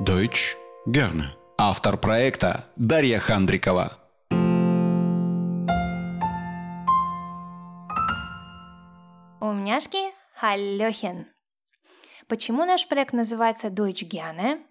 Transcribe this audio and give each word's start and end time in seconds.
Deutsch 0.00 0.56
gerne. 0.86 1.24
Автор 1.58 1.96
проекта 1.96 2.64
Дарья 2.76 3.18
Хандрикова. 3.18 3.98
Умняшки 9.40 9.98
Халлёхен. 10.36 11.26
Почему 12.28 12.64
наш 12.64 12.86
проект 12.86 13.12
называется 13.12 13.70
Deutsch 13.70 14.04
gerne? 14.04 14.64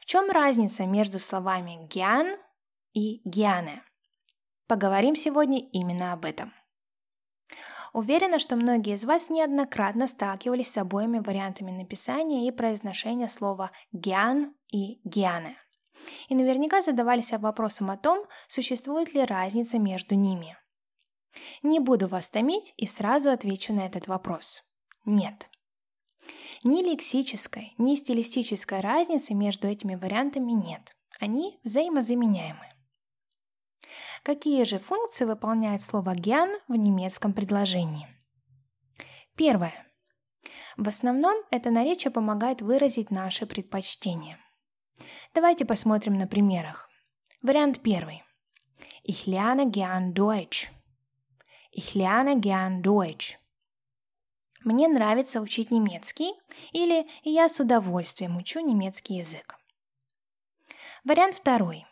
В 0.00 0.06
чем 0.06 0.28
разница 0.28 0.86
между 0.86 1.20
словами 1.20 1.86
«гян» 1.88 2.36
и 2.94 3.20
«гяне»? 3.24 3.80
Поговорим 4.66 5.14
сегодня 5.14 5.60
именно 5.70 6.12
об 6.12 6.24
этом. 6.24 6.52
Уверена, 7.94 8.40
что 8.40 8.56
многие 8.56 8.94
из 8.94 9.04
вас 9.04 9.30
неоднократно 9.30 10.08
сталкивались 10.08 10.72
с 10.72 10.78
обоими 10.78 11.20
вариантами 11.20 11.70
написания 11.70 12.48
и 12.48 12.50
произношения 12.50 13.28
слова 13.28 13.70
«гян» 13.92 14.52
и 14.72 15.00
«гяне». 15.04 15.56
И 16.28 16.34
наверняка 16.34 16.82
задавались 16.82 17.30
вопросом 17.30 17.92
о 17.92 17.96
том, 17.96 18.26
существует 18.48 19.14
ли 19.14 19.24
разница 19.24 19.78
между 19.78 20.16
ними. 20.16 20.58
Не 21.62 21.78
буду 21.78 22.08
вас 22.08 22.28
томить 22.28 22.74
и 22.76 22.86
сразу 22.86 23.30
отвечу 23.30 23.72
на 23.72 23.86
этот 23.86 24.08
вопрос. 24.08 24.64
Нет. 25.04 25.48
Ни 26.64 26.82
лексической, 26.82 27.74
ни 27.78 27.94
стилистической 27.94 28.80
разницы 28.80 29.34
между 29.34 29.68
этими 29.68 29.94
вариантами 29.94 30.50
нет. 30.50 30.96
Они 31.20 31.60
взаимозаменяемы. 31.62 32.73
Какие 34.24 34.64
же 34.64 34.78
функции 34.78 35.26
выполняет 35.26 35.82
слово 35.82 36.14
«гян» 36.14 36.48
в 36.66 36.74
немецком 36.74 37.34
предложении? 37.34 38.08
Первое. 39.36 39.86
В 40.78 40.88
основном 40.88 41.44
это 41.50 41.70
наречие 41.70 42.10
помогает 42.10 42.62
выразить 42.62 43.10
наши 43.10 43.44
предпочтения. 43.44 44.38
Давайте 45.34 45.66
посмотрим 45.66 46.14
на 46.14 46.26
примерах. 46.26 46.88
Вариант 47.42 47.82
первый. 47.82 48.22
Ich 49.06 49.26
lerne 49.26 49.70
gern 49.70 50.14
Deutsch. 50.14 50.70
Ich 51.70 51.94
lerne 51.94 52.40
gern 52.40 52.80
Deutsch. 52.80 53.36
Мне 54.64 54.88
нравится 54.88 55.42
учить 55.42 55.70
немецкий 55.70 56.32
или 56.72 57.06
я 57.24 57.50
с 57.50 57.60
удовольствием 57.60 58.38
учу 58.38 58.60
немецкий 58.60 59.16
язык. 59.16 59.58
Вариант 61.04 61.34
второй. 61.34 61.84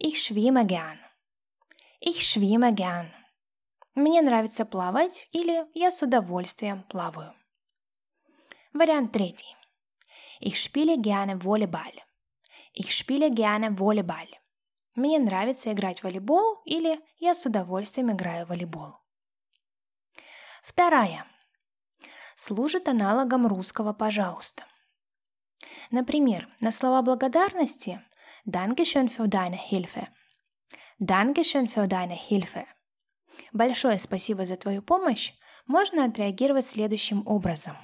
Ich 0.00 0.16
schwimme 0.16 0.66
gern. 0.66 0.98
Ich 2.04 2.26
schwimme 2.26 2.72
gern. 2.74 3.12
Мне 3.94 4.22
нравится 4.22 4.64
плавать 4.64 5.28
или 5.30 5.64
я 5.72 5.92
с 5.92 6.02
удовольствием 6.02 6.82
плаваю. 6.82 7.32
Вариант 8.72 9.12
третий. 9.12 9.54
Ich 10.40 10.60
spiele 10.60 10.96
gerne 10.96 11.38
Volleyball. 11.38 11.94
Ich 12.74 12.90
spiele 12.90 13.30
gerne 13.30 13.76
Volleyball. 13.76 14.26
Мне 14.96 15.20
нравится 15.20 15.72
играть 15.72 16.00
в 16.00 16.04
волейбол 16.04 16.62
или 16.64 16.98
я 17.18 17.36
с 17.36 17.46
удовольствием 17.46 18.10
играю 18.10 18.46
в 18.46 18.48
волейбол. 18.48 18.96
Вторая 20.64 21.24
служит 22.34 22.88
аналогом 22.88 23.46
русского 23.46 23.92
«пожалуйста». 23.92 24.64
Например, 25.92 26.48
на 26.58 26.72
слова 26.72 27.00
благодарности 27.02 28.04
«Dankeschön 28.44 29.08
für 29.08 29.28
deine 29.28 29.60
Hilfe», 29.70 30.08
«Dankeschön 31.04 31.68
für 31.68 31.88
deine 31.88 32.14
Hilfe», 32.14 32.64
«Большое 33.52 33.98
спасибо 33.98 34.44
за 34.44 34.56
твою 34.56 34.82
помощь» 34.82 35.32
можно 35.66 36.04
отреагировать 36.04 36.66
следующим 36.66 37.26
образом. 37.26 37.76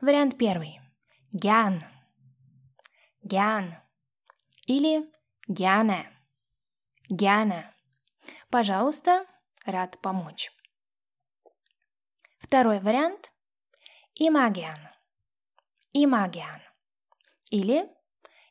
Вариант 0.00 0.36
первый. 0.36 0.80
Gern. 1.32 1.84
Gern. 3.22 3.76
Или 4.66 5.08
gerne. 5.48 6.06
Gerne. 7.10 7.64
Пожалуйста, 8.50 9.24
рад 9.64 10.00
помочь. 10.00 10.50
Второй 12.38 12.80
вариант 12.80 13.30
Имагиан. 14.14 14.78
Имагиан. 15.92 16.60
Или 17.50 17.88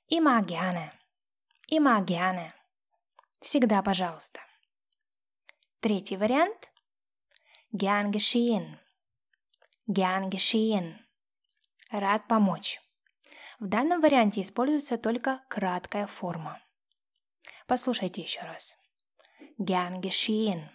имагиане. 0.07 0.93
Имагиане. 1.67 2.53
Всегда 3.41 3.81
пожалуйста. 3.81 4.41
Третий 5.79 6.17
вариант 6.17 6.69
Gern 7.71 8.11
geschehen. 8.11 8.79
Gern 9.87 10.29
geschehen. 10.29 10.95
Рад 11.91 12.27
помочь. 12.27 12.81
В 13.59 13.67
данном 13.67 14.01
варианте 14.01 14.41
используется 14.41 14.97
только 14.97 15.43
краткая 15.49 16.07
форма. 16.07 16.59
Послушайте 17.67 18.21
еще 18.21 18.41
раз. 18.41 18.75
Gern 19.59 20.01
geschehen. 20.01 20.69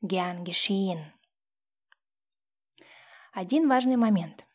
Gern 0.00 0.44
geschehen. 0.44 1.12
Один 3.32 3.68
важный 3.68 3.96
момент. 3.96 4.46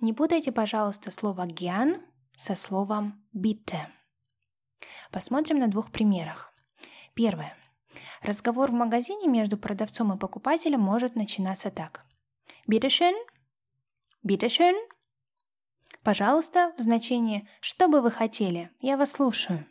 Не 0.00 0.12
путайте, 0.12 0.52
пожалуйста, 0.52 1.10
слово 1.10 1.46
«гян» 1.46 2.04
со 2.36 2.54
словом 2.54 3.26
«bitte». 3.34 3.90
Посмотрим 5.10 5.58
на 5.58 5.68
двух 5.68 5.90
примерах. 5.90 6.52
Первое. 7.14 7.56
Разговор 8.22 8.70
в 8.70 8.74
магазине 8.74 9.28
между 9.28 9.56
продавцом 9.56 10.12
и 10.12 10.18
покупателем 10.18 10.80
может 10.80 11.14
начинаться 11.14 11.70
так. 11.70 12.04
Bitte 12.68 12.88
schön? 12.88 13.14
Bitte 14.26 14.48
schön? 14.48 14.74
Пожалуйста, 16.02 16.72
в 16.76 16.80
значении 16.82 17.48
«что 17.60 17.88
бы 17.88 18.00
вы 18.00 18.10
хотели?» 18.10 18.70
Я 18.80 18.96
вас 18.96 19.12
слушаю. 19.12 19.66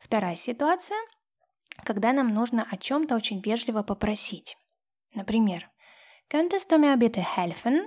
Вторая 0.00 0.36
ситуация, 0.36 0.98
когда 1.84 2.12
нам 2.12 2.28
нужно 2.28 2.66
о 2.70 2.76
чем-то 2.76 3.14
очень 3.16 3.40
вежливо 3.40 3.82
попросить. 3.82 4.56
Например, 5.14 5.68
Könntest 6.30 6.70
du 6.70 6.78
mir 6.78 6.96
bitte 6.96 7.20
helfen? 7.20 7.86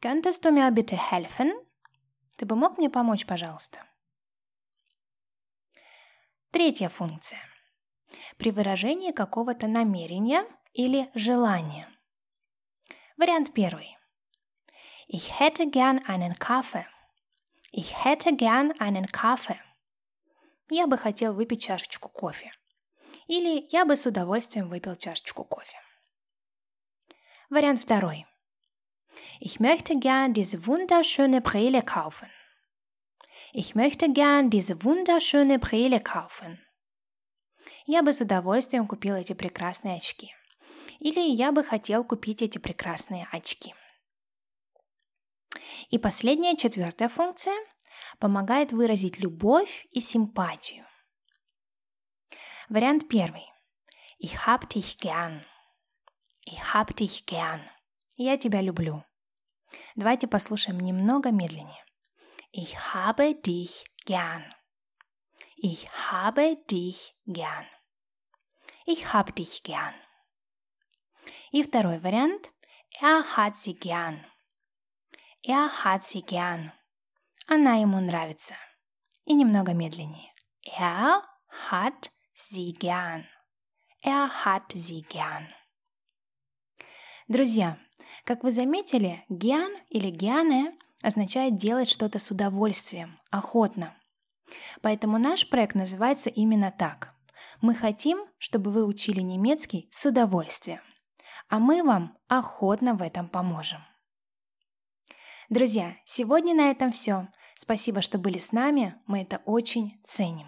Könntest 0.00 0.44
du 0.44 0.52
mir 0.52 0.70
bitte 0.70 0.96
helfen? 0.96 1.52
Ты 2.36 2.46
бы 2.46 2.54
мог 2.54 2.78
мне 2.78 2.88
помочь, 2.88 3.26
пожалуйста? 3.26 3.82
Третья 6.58 6.88
функция. 6.88 7.38
При 8.36 8.50
выражении 8.50 9.12
какого-то 9.12 9.68
намерения 9.68 10.44
или 10.72 11.08
желания. 11.14 11.86
Вариант 13.16 13.54
первый. 13.54 13.96
Ich 15.06 15.38
hätte 15.38 15.70
gern 15.70 16.04
einen 16.08 16.36
Kaffee. 16.36 16.84
Ich 17.70 18.04
hätte 18.04 18.32
gern 18.32 18.72
einen 18.80 19.06
Kaffee. 19.06 19.60
Я 20.68 20.88
бы 20.88 20.98
хотел 20.98 21.32
выпить 21.32 21.62
чашечку 21.62 22.08
кофе. 22.08 22.50
Или 23.28 23.64
я 23.70 23.84
бы 23.84 23.94
с 23.94 24.04
удовольствием 24.04 24.68
выпил 24.68 24.96
чашечку 24.96 25.44
кофе. 25.44 25.78
Вариант 27.50 27.82
второй. 27.84 28.26
Ich 29.38 29.60
möchte 29.60 29.94
gern 29.94 30.32
diese 30.32 30.66
wunderschöne 30.66 31.40
Brille 31.40 31.82
kaufen. 31.82 32.28
Ich 33.52 33.74
möchte 33.74 34.10
gern 34.12 34.50
diese 34.50 34.84
wunderschöne 34.84 35.58
Brille 35.58 36.00
kaufen. 36.00 36.58
Я 37.86 38.02
бы 38.02 38.12
с 38.12 38.20
удовольствием 38.20 38.86
купил 38.86 39.14
эти 39.14 39.32
прекрасные 39.32 39.96
очки. 39.96 40.34
Или 41.00 41.20
я 41.20 41.52
бы 41.52 41.64
хотел 41.64 42.04
купить 42.04 42.42
эти 42.42 42.58
прекрасные 42.58 43.26
очки. 43.32 43.74
И 45.88 45.98
последняя, 45.98 46.56
четвертая 46.56 47.08
функция 47.08 47.54
помогает 48.18 48.72
выразить 48.72 49.18
любовь 49.18 49.86
и 49.90 50.00
симпатию. 50.00 50.84
Вариант 52.68 53.08
первый. 53.08 53.46
Ich 54.18 54.34
hab 54.46 54.68
dich 54.68 54.98
gern. 54.98 55.42
Ich 56.44 56.60
hab 56.74 56.94
dich 56.94 57.24
gern. 57.24 57.62
Я 58.16 58.36
тебя 58.36 58.60
люблю. 58.60 59.02
Давайте 59.96 60.26
послушаем 60.26 60.80
немного 60.80 61.30
медленнее. 61.30 61.87
Ich 62.50 62.78
habe 62.94 63.34
dich 63.34 63.84
gern. 64.06 64.54
Ich 65.56 65.86
habe 66.10 66.56
dich 66.70 67.14
gern. 67.26 67.66
Ich 68.86 69.12
hab 69.12 69.34
dich 69.36 69.62
gern. 69.62 69.94
И 71.52 71.62
второй 71.62 71.98
вариант. 72.00 72.50
Er 73.00 73.36
hat 73.36 73.56
sie 73.56 73.74
gern. 73.74 74.24
Er 75.42 75.84
hat 75.84 76.04
sie 76.04 76.22
gern. 76.22 76.72
Она 77.46 77.76
ему 77.76 78.00
нравится. 78.00 78.54
И 79.26 79.34
немного 79.34 79.74
медленнее. 79.74 80.32
Er 80.62 81.22
hat 81.70 82.10
sie 82.34 82.72
gern. 82.72 83.28
Er 84.02 84.44
hat 84.44 84.72
sie 84.74 85.02
gern. 85.02 85.52
Друзья, 87.28 87.78
как 88.24 88.42
вы 88.42 88.52
заметили, 88.52 89.22
гиан 89.28 89.70
или 89.90 90.08
гиане 90.08 90.78
означает 91.02 91.56
делать 91.56 91.88
что-то 91.88 92.18
с 92.18 92.30
удовольствием, 92.30 93.18
охотно. 93.30 93.94
Поэтому 94.80 95.18
наш 95.18 95.48
проект 95.48 95.74
называется 95.74 96.30
именно 96.30 96.70
так. 96.70 97.14
Мы 97.60 97.74
хотим, 97.74 98.26
чтобы 98.38 98.70
вы 98.70 98.84
учили 98.84 99.20
немецкий 99.20 99.88
с 99.90 100.06
удовольствием, 100.06 100.80
а 101.48 101.58
мы 101.58 101.82
вам 101.82 102.16
охотно 102.28 102.94
в 102.94 103.02
этом 103.02 103.28
поможем. 103.28 103.80
Друзья, 105.48 105.96
сегодня 106.04 106.54
на 106.54 106.70
этом 106.70 106.92
все. 106.92 107.28
Спасибо, 107.56 108.02
что 108.02 108.18
были 108.18 108.38
с 108.38 108.52
нами, 108.52 108.94
мы 109.06 109.22
это 109.22 109.40
очень 109.44 110.00
ценим. 110.06 110.46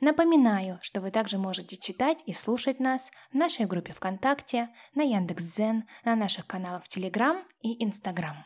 Напоминаю, 0.00 0.78
что 0.82 1.00
вы 1.00 1.10
также 1.10 1.38
можете 1.38 1.76
читать 1.76 2.18
и 2.26 2.32
слушать 2.32 2.80
нас 2.80 3.10
в 3.30 3.34
нашей 3.34 3.66
группе 3.66 3.92
ВКонтакте, 3.92 4.68
на 4.94 5.02
Яндекс.Дзен, 5.02 5.84
на 6.04 6.16
наших 6.16 6.46
каналах 6.46 6.84
в 6.84 6.88
Телеграм 6.88 7.44
и 7.62 7.82
Инстаграм. 7.84 8.44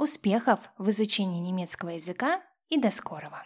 Успехов 0.00 0.60
в 0.78 0.88
изучении 0.88 1.40
немецкого 1.40 1.90
языка 1.90 2.40
и 2.70 2.80
до 2.80 2.90
скорого! 2.90 3.44